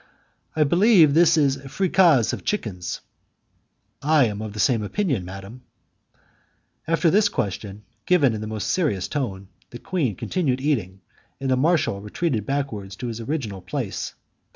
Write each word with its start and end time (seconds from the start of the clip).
"I 0.55 0.63
believe 0.63 1.13
this 1.13 1.37
is 1.37 1.57
a 1.57 1.69
fricassee 1.69 2.35
of 2.35 2.43
chickens." 2.43 3.01
"I 4.01 4.23
am 4.25 4.41
of 4.41 4.53
the 4.53 4.59
same 4.59 4.81
opinion, 4.81 5.23
madam." 5.23 5.61
After 6.87 7.11
this 7.11 7.29
answer, 7.37 7.83
given 8.07 8.33
in 8.33 8.41
the 8.41 8.47
most 8.47 8.71
serious 8.71 9.07
tone, 9.07 9.49
the 9.69 9.77
queen 9.77 10.15
continued 10.15 10.59
eating, 10.59 11.01
and 11.39 11.51
the 11.51 11.55
marshal 11.55 12.01
retreated 12.01 12.47
backward 12.47 12.89
to 12.93 13.09
his 13.09 13.21
original 13.21 13.61
place. 13.61 14.15